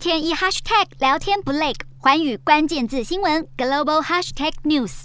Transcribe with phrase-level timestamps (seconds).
[0.00, 5.02] 天一 hashtag 聊天不累，环宇关键字新闻 global hashtag news。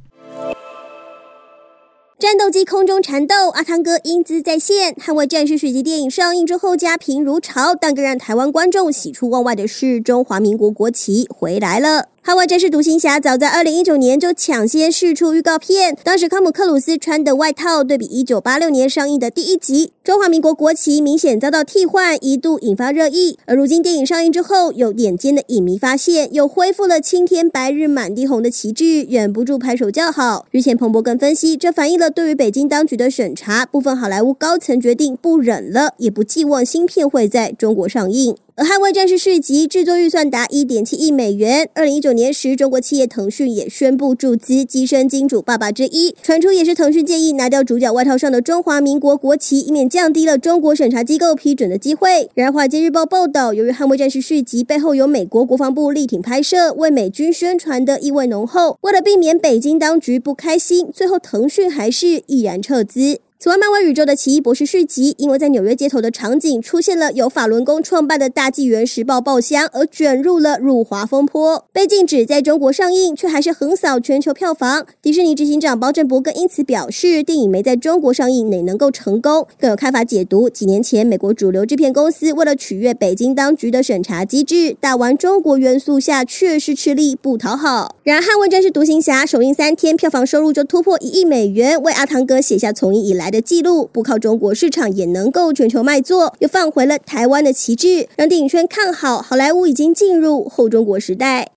[2.17, 4.94] 战斗机空中缠斗，阿汤哥英姿再现。
[4.94, 12.07] 捍卫战士水集电影上映之后，佳评如潮，但更让台湾观众喜出望外的是，中华民国国旗回来了。
[12.26, 23.38] 捍卫战士独行侠早在二零一九年就抢先释出预告片，当时汤姆克鲁斯穿的外套对比一九八六年上映的第一集，中华民国国旗明显遭到替换，一度引发热议。
[23.46, 30.47] 而如今电影上映之后，有眼尖的影迷发现又恢复了青天白日满地红的旗帜，忍不住拍手叫好。
[30.50, 38.36] 日前彭博更分析，这反映了对于北京当局的审查，部分好莱坞高层决定不忍了，也不寄望新片会在中国上映。
[38.58, 41.69] 而《捍卫战士》续集制作预算达一点七亿美元。
[41.73, 46.16] 二零一九年时，中国企业腾讯也宣布注资跻身金主爸爸之一。
[46.23, 52.30] 传出也是腾讯建议拿掉主角外套上的中华民国国旗，以免降低了中国审查机构批准的机会。
[52.33, 63.19] 然而，《华尔街日报》报道，由于《捍卫战士》续集背后有美国国防部力挺拍摄，为美军宣传的意味浓厚，为了避免北京当局不开心，最后腾讯还是毅然撤资。
[63.38, 74.88] 此外，漫威宇宙的《奇异博士》续集，因为在纽约街头的场景出现了由法轮功创办的大纪元时报爆箱，而卷入了辱华风波，被禁止在中国上映，却还是横扫全球票房。
[75.02, 79.45] 迪士尼执行长包正博更因此表示，电影没在中国上映，哪能够成功？
[79.59, 87.97] 更有看法解读，几年前美国主流制片公司为了取悦北京当局的审查机制，打完中国元素下，确实吃力不讨好。
[88.03, 93.35] 然而，《捍卫战士独行侠》首映三天，票房收入就突破一亿美元，为阿汤哥写下从影以来来。
[93.35, 101.51] 的记录不靠中国市场也能够全球卖座，又放回了台湾的旗帜，让电影圈看好好莱坞已经进入后中国时代。